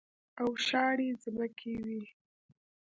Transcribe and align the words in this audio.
او 0.41 0.49
شاړې 0.65 1.09
ځمکې 1.23 1.73
وې. 1.85 2.01